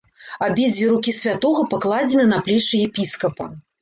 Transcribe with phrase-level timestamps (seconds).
[0.45, 3.51] Абедзве рукі святога пакладзены на плечы епіскапа.